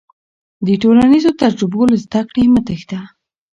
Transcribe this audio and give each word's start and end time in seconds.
د 0.65 0.67
ټولنیزو 0.81 1.31
تجربو 1.41 1.81
له 1.91 1.97
زده 2.03 2.21
کړې 2.29 2.43
مه 2.53 2.61
تېښته. 2.67 2.99